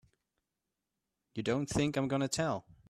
You 1.35 1.43
don't 1.43 1.69
think 1.69 1.95
I'm 1.95 2.07
gonna 2.07 2.27
tell! 2.27 2.65